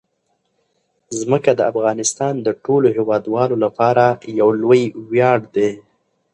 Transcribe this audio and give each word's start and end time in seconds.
ځمکه 1.19 1.51
د 1.55 1.61
افغانستان 1.71 2.33
د 2.41 2.47
ټولو 2.63 2.87
هیوادوالو 2.97 3.55
لپاره 3.65 4.05
یو 4.39 4.49
لوی 4.63 4.83
ویاړ 5.11 5.39
دی. 5.55 5.71